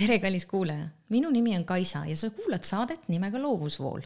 [0.00, 4.00] tere, kallis kuulaja, minu nimi on Kaisa ja sa kuulad saadet nimega Loovusvool.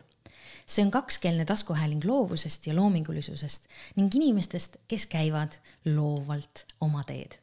[0.67, 7.37] see on kakskeelne taskuhääling loovusest ja loomingulisusest ning inimestest, kes käivad loovalt oma teed.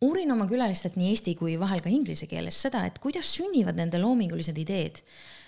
[0.00, 3.98] uurin oma külalistelt nii eesti kui vahel ka inglise keeles seda, et kuidas sünnivad nende
[3.98, 5.00] loomingulised ideed.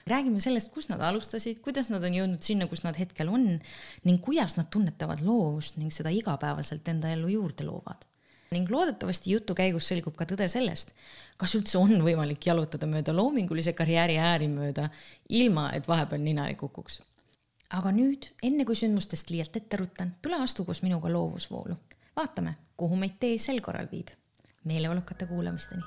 [0.06, 3.60] räägime sellest, kust nad alustasid, kuidas nad on jõudnud sinna, kus nad hetkel on
[4.04, 8.08] ning kuidas nad tunnetavad loovust ning seda igapäevaselt enda ellu juurde loovad
[8.53, 10.93] ning loodetavasti jutu käigus selgub ka tõde sellest,
[11.41, 14.88] kas üldse on võimalik jalutada mööda loomingulise karjääri ääri mööda,
[15.29, 17.01] ilma et vahepeal nina ei kukuks.
[17.73, 21.77] aga nüüd, enne kui sündmustest liialt ette ruttan, tule astu koos minuga loovusvoolu.
[22.16, 24.09] vaatame, kuhu meid tee sel korral viib.
[24.65, 25.82] meeleolukate kuulamisteni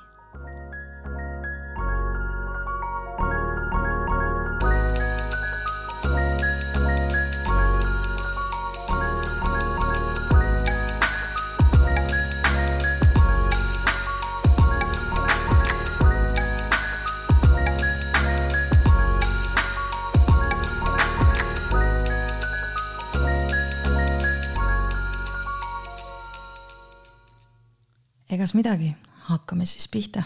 [28.46, 28.94] egas midagi,
[29.26, 30.22] hakkame siis pihta.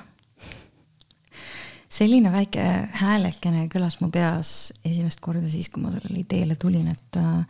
[1.88, 7.16] selline väike häälekene kõlas mu peas esimest korda siis, kui ma sellele ideele tulin, et
[7.16, 7.46] äh,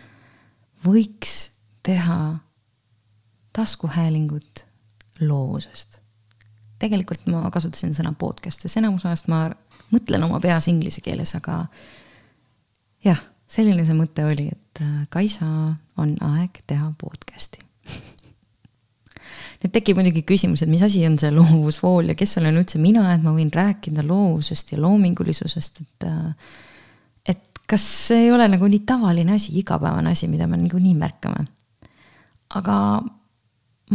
[0.87, 1.51] võiks
[1.83, 2.39] teha
[3.53, 4.63] taskuhäälingut
[5.21, 5.99] loovusest.
[6.79, 9.49] tegelikult ma kasutasin sõna podcast, sest enamus ajast ma
[9.91, 11.65] mõtlen oma peas inglise keeles, aga
[13.03, 13.19] jah,
[13.51, 15.51] selline see mõte oli, et äh, Kaisa,
[15.99, 17.70] on aeg teha podcast'i
[19.61, 23.11] nüüd tekib muidugi küsimus, et mis asi on see loovusvool ja kes olen üldse mina,
[23.15, 26.09] et ma võin rääkida loovusest ja loomingulisusest, et.
[26.09, 26.59] Äh,
[27.29, 31.47] et kas see ei ole nagu nii tavaline asi, igapäevane asi, mida me niikuinii märkame.
[32.59, 32.77] aga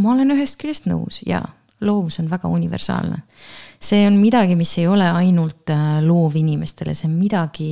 [0.00, 1.42] ma olen ühest küljest nõus ja
[1.84, 3.18] loovus on väga universaalne.
[3.80, 7.70] see on midagi, mis ei ole ainult äh, loovinimestele, see on midagi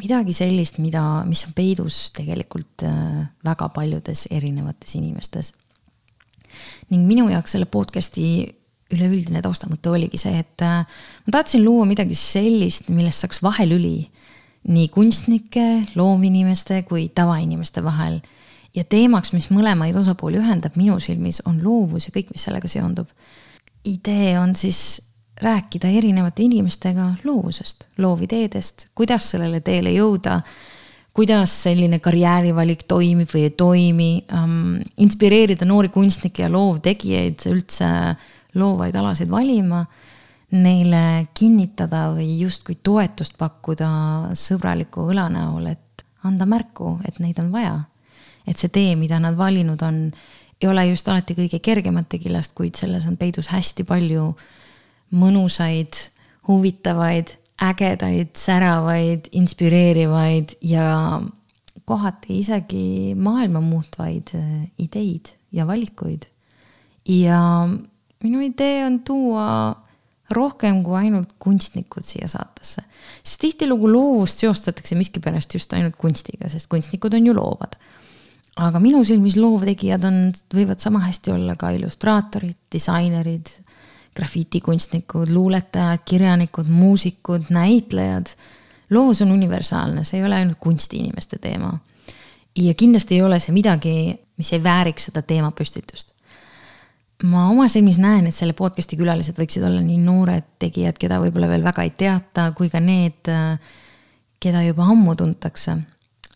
[0.00, 5.52] midagi sellist, mida, mis on peidus tegelikult äh, väga paljudes erinevates inimestes
[6.90, 8.28] ning minu jaoks selle podcast'i
[8.94, 10.84] üleüldine taustamõte oligi see, et äh,
[11.26, 13.98] ma tahtsin luua midagi sellist, millest saaks vahelüli
[14.66, 15.66] nii kunstnike,
[15.98, 18.20] loovinimeste kui tavainimeste vahel.
[18.76, 23.08] ja teemaks, mis mõlemaid osapooli ühendab minu silmis, on loovus ja kõik, mis sellega seondub.
[23.84, 25.02] idee on siis
[25.42, 30.40] rääkida erinevate inimestega loovusest, loovideedest, kuidas sellele teele jõuda
[31.16, 37.88] kuidas selline karjäärivalik toimib või ei toimi um,, inspireerida noori kunstnikke ja loovtegijaid üldse
[38.56, 39.82] loovaid alasid valima,
[40.52, 43.88] neile kinnitada või justkui toetust pakkuda
[44.36, 47.78] sõbraliku õla näol, et anda märku, et neid on vaja.
[48.46, 50.12] et see tee, mida nad valinud on,
[50.60, 54.28] ei ole just alati kõige kergemate killast, kuid selles on peidus hästi palju
[55.10, 55.98] mõnusaid,
[56.46, 61.20] huvitavaid ägedaid, säravaid, inspireerivaid ja
[61.84, 66.26] kohati isegi maailma muutvaid äh, ideid ja valikuid.
[67.08, 67.68] ja
[68.22, 69.46] minu idee on tuua
[70.34, 72.82] rohkem kui ainult kunstnikud siia saatesse.
[73.22, 77.76] sest tihtilugu loovust seostatakse miskipärast just ainult kunstiga, sest kunstnikud on ju loovad.
[78.56, 80.20] aga minu silmis loovtegijad on,
[80.54, 83.52] võivad sama hästi olla ka illustraatorid, disainerid,
[84.16, 88.26] grafitikunstnikud, luuletajad, kirjanikud, muusikud, näitlejad.
[88.90, 91.78] loovus on universaalne, see ei ole ainult kunstiinimeste teema.
[92.56, 93.94] ja kindlasti ei ole see midagi,
[94.36, 96.14] mis ei vääriks seda teemapüstitust.
[97.22, 101.48] ma oma silmis näen, et selle podcast'i külalised võiksid olla nii noored tegijad, keda võib-olla
[101.48, 103.32] veel väga ei teata, kui ka need,
[104.40, 105.76] keda juba ammu tuntakse.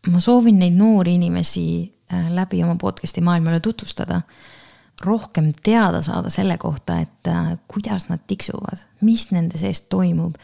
[0.07, 1.67] ma soovin neid noori inimesi
[2.13, 4.23] äh, läbi oma podcast'i maailmale tutvustada
[5.05, 10.35] rohkem teada saada selle kohta, et äh, kuidas nad tiksuvad, mis nende sees toimub.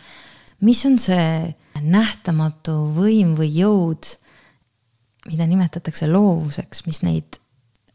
[0.60, 4.06] mis on see nähtamatu võim või jõud,
[5.28, 7.36] mida nimetatakse loovuseks, mis neid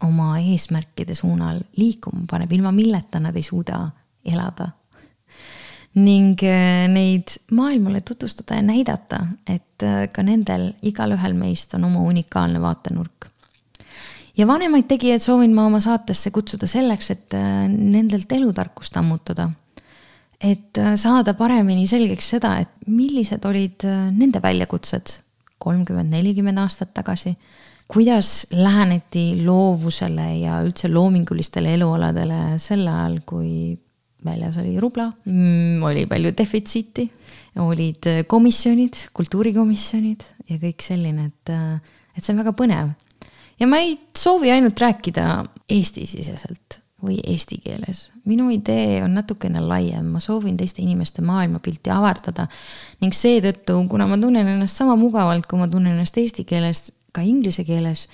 [0.06, 3.88] oma eesmärkide suunal liikuma paneb, ilma milleta nad ei suuda
[4.24, 4.70] elada.
[5.94, 12.06] ning äh, neid maailmale tutvustada ja näidata, et äh, ka nendel, igalühel meist on oma
[12.06, 13.31] unikaalne vaatenurk
[14.38, 19.50] ja vanemaid tegijaid soovin ma oma saatesse kutsuda selleks, et äh, nendelt elutarkust ammutada.
[20.42, 25.18] et äh, saada paremini selgeks seda, et millised olid äh, nende väljakutsed
[25.62, 27.36] kolmkümmend, nelikümmend aastat tagasi.
[27.92, 33.76] kuidas läheneti loovusele ja üldse loomingulistele elualadele sel ajal, kui
[34.24, 37.04] väljas oli rubla, mm, oli palju defitsiiti,
[37.60, 41.52] olid komisjonid, kultuurikomisjonid ja kõik selline, et,
[42.16, 42.94] et see on väga põnev
[43.60, 48.10] ja ma ei soovi ainult rääkida Eesti-siseselt, või eesti keeles.
[48.24, 52.46] minu idee on natukene laiem, ma soovin teiste inimeste maailmapilti avardada
[53.02, 57.24] ning seetõttu, kuna ma tunnen ennast sama mugavalt, kui ma tunnen ennast eesti keeles, ka
[57.26, 58.06] inglise keeles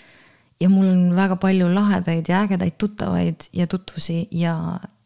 [0.61, 4.57] ja mul on väga palju lahedaid ja ägedaid tuttavaid ja tutvusi ja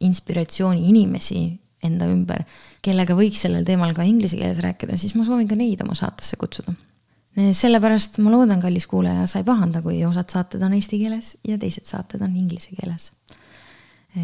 [0.01, 1.43] inspiratsiooni inimesi
[1.83, 2.47] enda ümber,
[2.83, 6.39] kellega võiks sellel teemal ka inglise keeles rääkida, siis ma soovin ka neid oma saatesse
[6.39, 6.75] kutsuda.
[7.37, 11.59] Sellepärast ma loodan, kallis kuulaja, sa ei pahanda, kui osad saated on eesti keeles ja
[11.59, 13.13] teised saated on inglise keeles.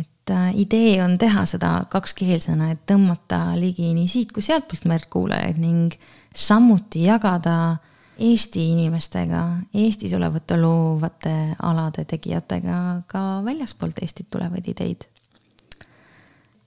[0.00, 5.08] et äh, idee on teha seda kakskeelsena, et tõmmata ligi nii siit kui sealtpoolt merd
[5.08, 5.94] kuulajaid ning
[6.36, 7.78] samuti jagada
[8.18, 9.40] Eesti inimestega,
[9.78, 15.06] Eestis olevate loovate alade tegijatega ka väljaspoolt Eestit tulevaid ideid.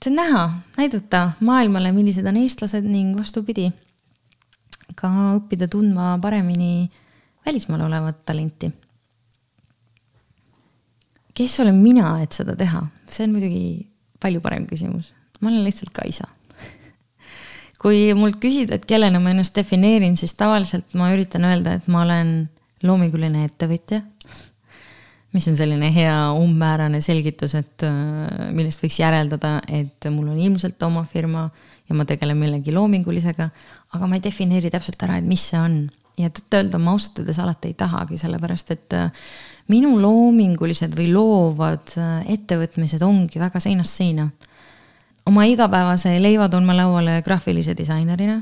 [0.02, 0.46] see on näha,
[0.78, 3.68] näidata maailmale, millised on eestlased ning vastupidi,
[4.98, 6.90] ka õppida tundma paremini
[7.46, 8.72] välismaal olevat talenti.
[11.34, 13.88] kes olen mina, et seda teha, see on muidugi
[14.22, 15.14] palju parem küsimus.
[15.42, 16.28] ma olen lihtsalt Kaisa
[17.82, 22.04] kui mult küsida, et kellena ma ennast defineerin, siis tavaliselt ma üritan öelda, et ma
[22.06, 22.50] olen
[22.84, 24.02] loominguline ettevõtja.
[25.32, 30.84] mis on selline hea umbmäärane selgitus, et äh, millest võiks järeldada, et mul on ilmselt
[30.84, 31.50] oma firma
[31.92, 33.50] ja ma tegelen millegi loomingulisega,
[33.96, 35.82] aga ma ei defineeri täpselt ära, et mis see on.
[36.20, 39.12] ja tõtt-öelda ma ausalt öeldes alati ei tahagi, sellepärast et äh,
[39.72, 44.28] minu loomingulised või loovad äh, ettevõtmised ongi väga seinast seina
[45.26, 48.42] oma igapäevase leiva toon ma lauale graafilise disainerina.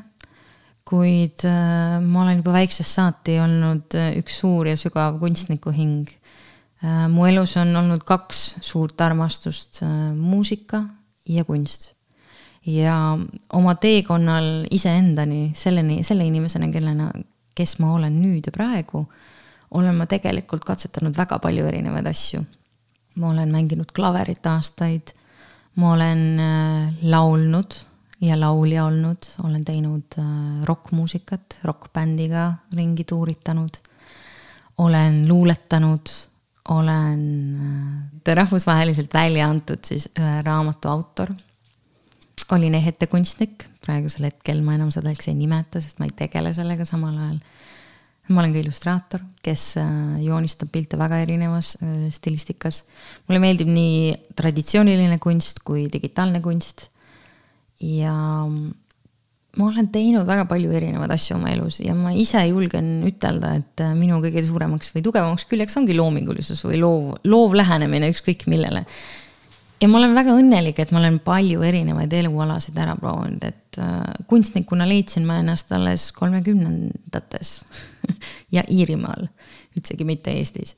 [0.89, 6.09] kuid äh, ma olen juba väiksest saati olnud üks suur ja sügav kunstniku hing
[7.11, 9.81] mu elus on olnud kaks suurt armastust
[10.15, 10.85] muusika
[11.29, 11.98] ja kunst.
[12.69, 13.17] Ja
[13.53, 17.11] oma teekonnal iseendani, selleni, selle inimesena, kellena,
[17.55, 19.03] kes ma olen nüüd ja praegu,
[19.71, 22.45] olen ma tegelikult katsetanud väga palju erinevaid asju.
[23.19, 25.11] ma olen mänginud klaverit aastaid
[25.79, 27.75] ma olen äh, laulnud
[28.21, 33.69] ja laulja olnud, olen teinud äh, rokkmuusikat, rokkbändiga ringi tuuritanud.
[34.77, 36.09] olen luuletanud,
[36.69, 37.23] olen
[38.27, 41.33] äh, rahvusvaheliselt välja antud siis ühe raamatu autor.
[42.57, 46.87] Olin ehetekunstnik, praegusel hetkel ma enam seda üldse ei nimeta, sest ma ei tegele sellega
[46.87, 47.41] samal ajal
[48.29, 52.83] ma olen ka illustraator, kes äh, joonistab pilte väga erinevas äh, stilistikas.
[53.27, 56.89] mulle meeldib nii traditsiooniline kunst kui digitaalne kunst.
[57.79, 58.13] ja
[59.57, 63.85] ma olen teinud väga palju erinevaid asju oma elus ja ma ise julgen ütelda, et
[63.85, 68.85] äh, minu kõige suuremaks või tugevamaks küljeks ongi loomingulisus või loov, loov lähenemine ükskõik millele
[69.81, 73.99] ja ma olen väga õnnelik, et ma olen palju erinevaid elualasid ära proovinud, et äh,
[74.27, 77.53] kunstnikuna leidsin ma ennast alles kolmekümnendates
[78.55, 79.29] ja Iirimaal,
[79.77, 80.75] üldsegi mitte Eestis.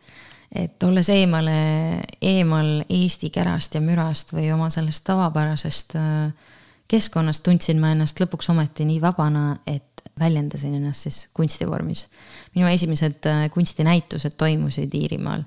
[0.55, 6.51] et olles eemale, eemal Eesti kärast ja mürast või oma sellest tavapärasest äh,
[6.91, 12.07] keskkonnast, tundsin ma ennast lõpuks ometi nii vabana, et väljendasin ennast siis kunstivormis.
[12.55, 15.43] minu esimesed äh, kunstinäitused toimusid Iirimaal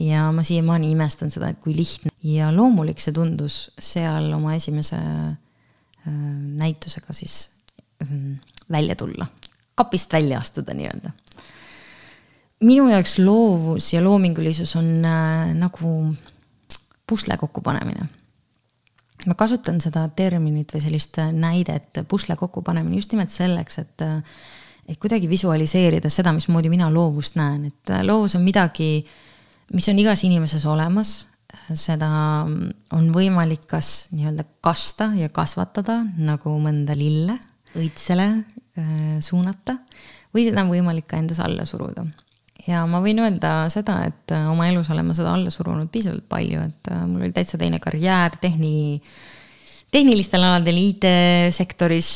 [0.00, 4.96] ja ma siiamaani imestan seda, et kui lihtne ja loomulik see tundus seal oma esimese
[4.96, 5.36] äh,
[6.60, 7.50] näitusega siis
[8.70, 9.26] välja tulla,
[9.74, 11.10] kapist välja astuda nii-öelda.
[12.60, 16.14] minu jaoks loovus ja loomingulisus on äh, nagu
[17.06, 18.08] pusle kokkupanemine.
[19.26, 24.22] ma kasutan seda terminit või sellist näidet, pusle kokkupanemine just nimelt selleks, et äh,
[24.88, 29.12] et kuidagi visualiseerida seda, mismoodi mina loovust näen, et loovus on midagi äh,
[29.72, 31.26] mis on igas inimeses olemas,
[31.78, 32.08] seda
[32.94, 37.38] on võimalik kas nii-öelda kasta ja kasvatada nagu mõnda lille
[37.78, 39.78] õitsele äh, suunata
[40.34, 42.06] või seda on võimalik ka endas alla suruda.
[42.66, 46.26] ja ma võin öelda seda, et äh, oma elus olen ma seda alla surunud piisavalt
[46.28, 49.02] palju, et äh, mul oli täitsa teine karjäär, tehni,
[49.94, 52.08] tehnilistel aladel IT-sektoris,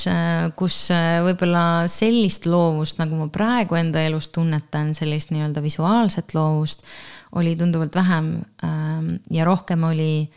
[0.58, 0.88] kus
[1.26, 6.82] võib-olla sellist loovust, nagu ma praegu enda elus tunnetan, sellist nii-öelda visuaalset loovust
[7.36, 8.32] oli tunduvalt vähem
[8.64, 10.30] ähm, ja rohkem oli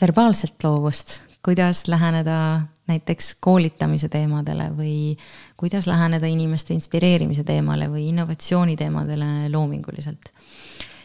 [0.00, 5.16] verbaalset loovust, kuidas läheneda näiteks koolitamise teemadele või
[5.58, 10.30] kuidas läheneda inimeste inspireerimise teemale või innovatsiooni teemadele loominguliselt.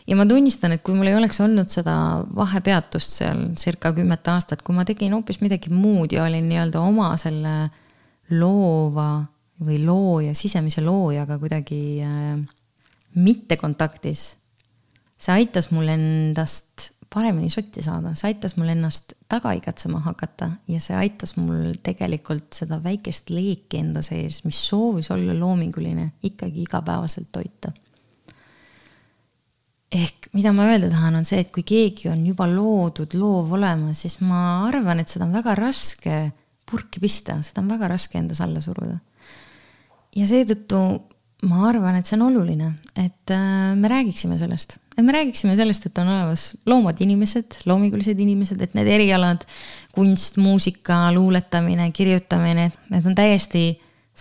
[0.07, 1.95] ja ma tunnistan, et kui mul ei oleks olnud seda
[2.35, 7.15] vahepeatust seal circa kümmet aastat, kui ma tegin hoopis midagi muud ja olin nii-öelda oma
[7.17, 7.55] selle
[8.29, 9.23] loova
[9.65, 12.37] või looja, sisemise loojaga kuidagi äh,
[13.15, 14.40] mitte kontaktis
[15.21, 20.79] see aitas mul endast paremini sotti saada, see aitas mul ennast taga igatsema hakata ja
[20.83, 27.31] see aitas mul tegelikult seda väikest leeki enda sees, mis soovis olla loominguline, ikkagi igapäevaselt
[27.31, 27.73] toita.
[29.91, 33.91] ehk mida ma öelda tahan, on see, et kui keegi on juba loodud loov olema,
[33.93, 36.19] siis ma arvan, et seda on väga raske
[36.63, 38.95] purki pista, seda on väga raske endas alla suruda.
[40.15, 40.79] ja seetõttu
[41.49, 45.85] ma arvan, et see on oluline, et äh, me räägiksime sellest, et me räägiksime sellest,
[45.87, 49.45] et on olemas loomad inimesed, loomingulised inimesed, et need erialad,
[49.95, 53.65] kunst, muusika, luuletamine, kirjutamine, need on täiesti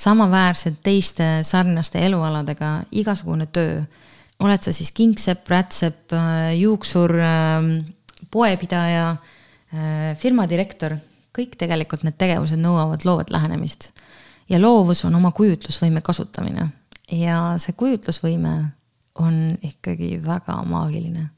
[0.00, 3.82] samaväärsed teiste sarnaste elualadega, igasugune töö.
[4.40, 6.14] oled sa siis kingsepp, rätsepp,
[6.56, 7.66] juuksur, ähm,
[8.30, 9.10] poepidaja,
[9.74, 10.96] äh, firma direktor,
[11.36, 13.92] kõik tegelikult need tegevused nõuavad loovat lähenemist.
[14.48, 16.68] ja loovus on oma kujutlusvõime kasutamine
[17.12, 18.72] ja see kujutlusvõime
[19.14, 21.28] on ikkagi väga maagiline.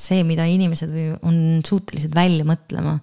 [0.00, 2.94] see, mida inimesed või on suutelised välja mõtlema,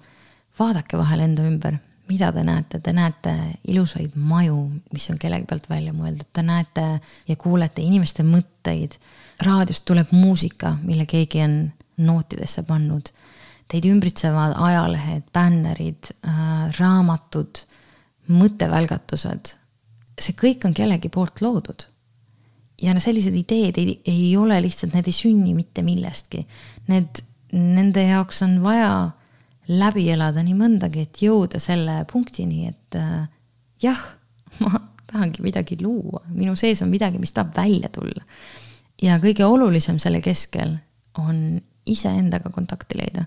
[0.58, 1.78] vaadake vahel enda ümber,
[2.10, 3.34] mida te näete, te näete
[3.70, 4.58] ilusaid maju,
[4.94, 6.86] mis on kellegi pealt välja mõeldud, te näete
[7.28, 8.98] ja kuulete inimeste mõtteid.
[9.46, 11.58] raadiost tuleb muusika, mille keegi on
[11.98, 13.12] nootidesse pannud.
[13.68, 17.62] Teid ümbritsevad ajalehed, bännerid äh,, raamatud,
[18.28, 19.54] mõttevälgatused.
[20.20, 21.86] see kõik on kellegi poolt loodud
[22.82, 26.44] ja no sellised ideed ei, ei ole lihtsalt, need ei sünni mitte millestki.
[26.92, 28.92] Need, nende jaoks on vaja
[29.68, 33.26] läbi elada nii mõndagi, et jõuda selle punktini, et äh,
[33.84, 34.04] jah,
[34.64, 38.24] ma tahangi midagi luua, minu sees on midagi, mis tahab välja tulla.
[39.02, 40.74] ja kõige olulisem selle keskel
[41.22, 43.26] on iseendaga kontakti leida.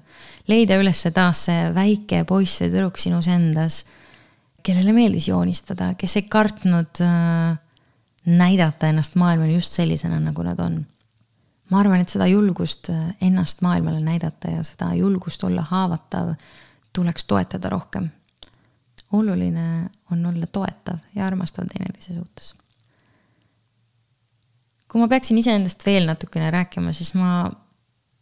[0.48, 3.84] leida üles taas see väike poiss või tüdruk sinus endas,
[4.62, 7.56] kellele meeldis joonistada, kes ei kartnud äh,
[8.38, 10.86] näidata ennast maailmale just sellisena, nagu nad on.
[11.70, 16.34] ma arvan, et seda julgust äh, ennast maailmale näidata ja seda julgust olla haavatav
[16.92, 18.08] tuleks toetada rohkem.
[19.12, 22.54] oluline on olla toetav ja armastav teineteise suhtes.
[24.88, 27.50] kui ma peaksin iseendast veel natukene rääkima, siis ma,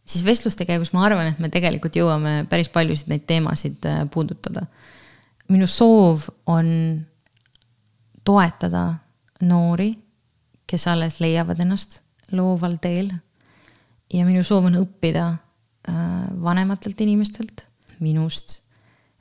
[0.05, 4.65] siis vestluste käigus ma arvan, et me tegelikult jõuame päris paljusid neid teemasid äh, puudutada.
[5.49, 7.05] minu soov on
[8.23, 8.99] toetada
[9.45, 9.93] noori,
[10.69, 11.99] kes alles leiavad ennast
[12.35, 13.11] looval teel.
[14.13, 15.93] ja minu soov on õppida äh,
[16.41, 17.67] vanematelt inimestelt,
[18.01, 18.61] minust,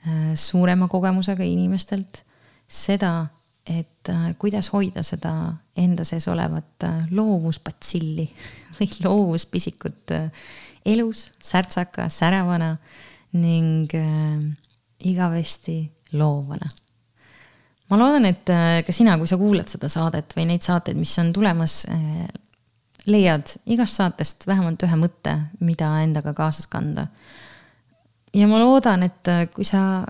[0.06, 2.22] äh, suurema kogemusega inimestelt
[2.68, 3.28] seda,
[3.68, 5.34] et äh, kuidas hoida seda
[5.76, 8.26] enda sees olevat loovusbatsilli
[8.78, 10.16] või loovuspisikut
[10.88, 12.76] elus, särtsaka, säravana
[13.36, 13.92] ning
[15.04, 15.82] igavesti
[16.16, 16.70] loovana
[17.88, 21.14] ma loodan, et äh, ka sina, kui sa kuulad seda saadet või neid saateid, mis
[21.22, 22.26] on tulemas, äh,
[23.08, 27.08] leiad igast saatest vähemalt ühe mõtte, mida endaga kaasas kanda.
[28.34, 30.04] ja ma loodan, et äh, kui sa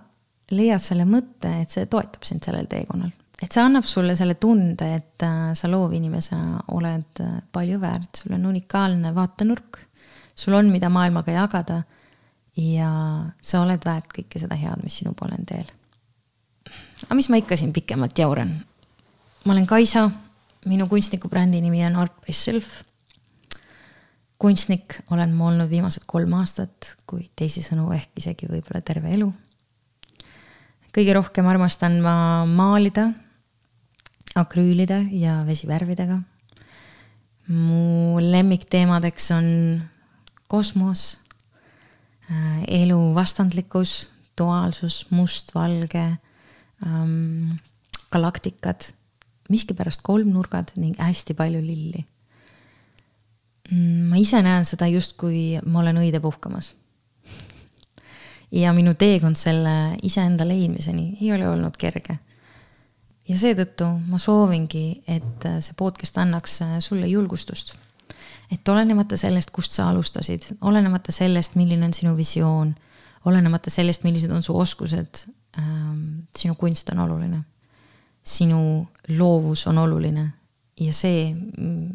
[0.50, 3.12] leiad selle mõtte, et see toetab sind sellel teekonnal.
[3.42, 9.14] et see annab sulle selle tunde, et sa loovinimesena oled palju väärt, sul on unikaalne
[9.14, 9.78] vaatenurk,
[10.34, 11.82] sul on, mida maailmaga jagada
[12.58, 12.90] ja
[13.42, 15.77] sa oled väärt kõike seda head, mis sinu poole on teel
[17.06, 18.52] aga mis ma ikka siin pikemalt jauran?
[19.44, 20.10] ma olen Kaisa,
[20.66, 22.82] minu kunstnikubrändi nimi on Art by Self.
[24.38, 29.32] kunstnik olen ma olnud viimased kolm aastat, kui teisisõnu ehk isegi võib-olla terve elu.
[30.92, 33.10] kõige rohkem armastan ma maalida
[34.34, 36.20] akrüülide ja vesivärvidega.
[37.48, 39.46] mu lemmikteemadeks on
[40.48, 41.18] kosmos,
[42.30, 46.18] äh, elu vastandlikkus, duaalsus, mustvalge
[46.86, 47.56] ähm,
[48.12, 48.92] galaktikad,
[49.48, 52.04] miskipärast kolmnurgad ning hästi palju lilli
[53.70, 54.08] mm,.
[54.10, 56.74] ma ise näen seda justkui ma olen õide puhkamas.
[58.52, 62.18] ja minu teekond selle iseenda leidmiseni ei ole olnud kerge.
[63.28, 67.76] ja seetõttu ma soovingi, et see podcast annaks sulle julgustust.
[68.52, 72.74] et olenemata sellest, kust sa alustasid, olenemata sellest, milline on sinu visioon,
[73.24, 75.26] olenemata sellest, millised on su oskused
[76.36, 77.44] sinu kunst on oluline.
[78.22, 80.32] sinu loovus on oluline
[80.80, 81.32] ja see,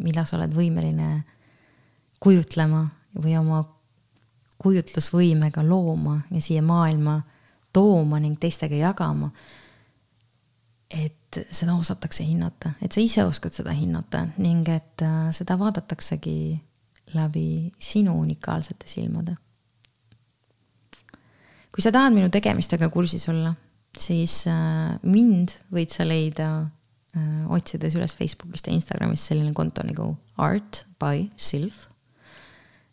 [0.03, 1.23] mida sa oled võimeline
[2.19, 2.87] kujutlema
[3.21, 3.63] või oma
[4.63, 7.21] kujutlusvõimega looma ja siia maailma
[7.73, 9.31] tooma ning teistega jagama.
[10.89, 16.61] et seda osatakse hinnata, et sa ise oskad seda hinnata ning et äh, seda vaadataksegi
[17.13, 19.35] läbi sinu unikaalsete silmade
[21.73, 23.55] kui sa tahad minu tegemistega kursis olla,
[23.97, 26.49] siis äh, mind võid sa leida
[27.17, 31.89] äh, otsides üles Facebookist ja Instagramist selline konto nagu Art by Sylph.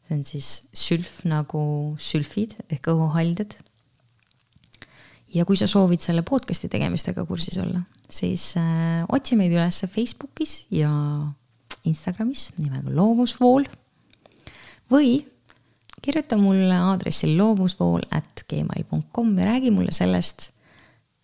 [0.09, 1.63] see on siis sülf nagu
[2.01, 3.53] sülfid ehk õhuhaldjad.
[5.37, 10.65] ja kui sa soovid selle podcast'i tegemistega kursis olla, siis äh, otsi meid üles Facebookis
[10.73, 10.91] ja
[11.85, 13.69] Instagramis nimega Loovusvool
[14.91, 15.21] või
[16.02, 20.50] kirjuta mulle aadressil loovuspool at gmail.com ja räägi mulle sellest,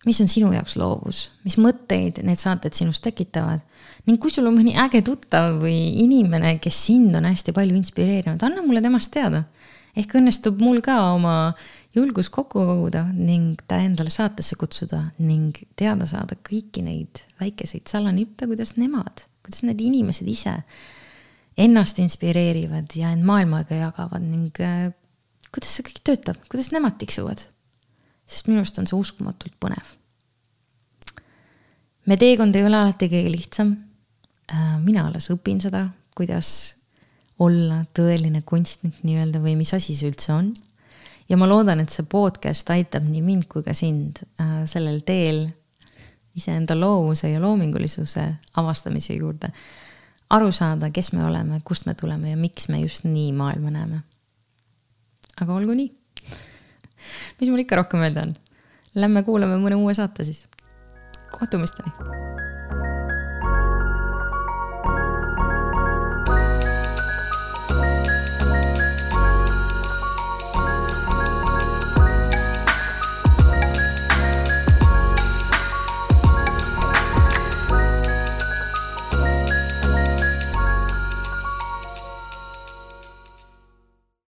[0.05, 3.63] mis on sinu jaoks loovus, mis mõtteid need saated sinus tekitavad
[4.07, 8.43] ning kui sul on mõni äge tuttav või inimene, kes sind on hästi palju inspireerinud,
[8.43, 9.43] anna mulle temast teada.
[9.97, 11.55] ehk õnnestub mul ka oma
[11.95, 18.45] julgus kokku koguda ning ta endale saatesse kutsuda ning teada saada kõiki neid väikeseid salanippe,
[18.45, 20.53] kuidas nemad, kuidas need inimesed ise
[21.57, 24.91] ennast inspireerivad ja end maailmaga jagavad ning äh,
[25.53, 27.41] kuidas see kõik töötab, kuidas nemad tiksuvad.
[28.27, 29.95] sest minu arust on see uskumatult põnev.
[32.05, 33.75] me teekond ei ole alati kõige lihtsam.
[34.51, 36.75] Äh, mina alles õpin seda, kuidas
[37.39, 40.53] olla tõeline kunstnik nii-öelda või mis asi see üldse on.
[41.29, 45.47] ja ma loodan, et see podcast aitab nii mind kui ka sind äh, sellel teel
[46.37, 48.29] iseenda loovuse ja loomingulisuse
[48.61, 49.49] avastamise juurde
[50.29, 54.01] aru saada, kes me oleme, kust me tuleme ja miks me just nii maailma näeme.
[55.41, 55.91] aga olgu nii.
[57.39, 58.35] mis mul ikka rohkem öelda on?
[58.95, 60.47] Lähme kuulame mõne uue saate siis.
[61.31, 62.56] kohtumisteni